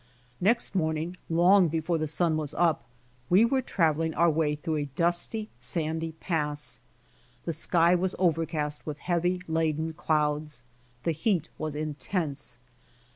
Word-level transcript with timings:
Next 0.39 0.73
morning, 0.73 1.15
long 1.29 1.67
before 1.67 1.99
the 1.99 2.07
sun 2.07 2.35
was 2.35 2.55
up, 2.55 2.85
we 3.29 3.45
were 3.45 3.61
traveling 3.61 4.15
our 4.15 4.31
way 4.31 4.55
through 4.55 4.77
a 4.77 4.85
dusty, 4.95 5.47
sandy 5.59 6.13
pass. 6.13 6.79
The 7.45 7.53
sky 7.53 7.93
was 7.93 8.15
overcast 8.17 8.83
with 8.83 8.97
heavy 8.97 9.43
leaden 9.47 9.93
clouds. 9.93 10.63
The 11.03 11.11
heat 11.11 11.49
was 11.59 11.75
intense. 11.75 12.57